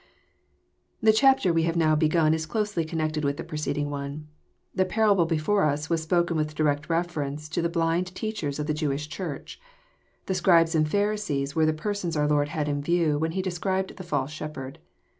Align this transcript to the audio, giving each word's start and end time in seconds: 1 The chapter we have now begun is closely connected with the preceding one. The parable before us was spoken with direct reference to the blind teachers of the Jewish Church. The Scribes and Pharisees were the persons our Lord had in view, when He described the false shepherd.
1 1.01 1.05
The 1.05 1.13
chapter 1.13 1.53
we 1.53 1.61
have 1.61 1.75
now 1.77 1.95
begun 1.95 2.33
is 2.33 2.47
closely 2.47 2.83
connected 2.83 3.23
with 3.23 3.37
the 3.37 3.43
preceding 3.43 3.91
one. 3.91 4.27
The 4.73 4.83
parable 4.83 5.27
before 5.27 5.63
us 5.65 5.91
was 5.91 6.01
spoken 6.01 6.35
with 6.35 6.55
direct 6.55 6.89
reference 6.89 7.47
to 7.49 7.61
the 7.61 7.69
blind 7.69 8.15
teachers 8.15 8.57
of 8.57 8.65
the 8.65 8.73
Jewish 8.73 9.09
Church. 9.09 9.61
The 10.25 10.33
Scribes 10.33 10.73
and 10.73 10.89
Pharisees 10.89 11.55
were 11.55 11.67
the 11.67 11.73
persons 11.73 12.17
our 12.17 12.27
Lord 12.27 12.47
had 12.49 12.67
in 12.67 12.81
view, 12.81 13.19
when 13.19 13.33
He 13.33 13.43
described 13.43 13.95
the 13.97 14.03
false 14.03 14.31
shepherd. 14.31 14.79